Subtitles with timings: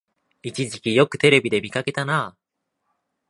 [0.41, 2.37] 一時期よくテレビで見かけたなあ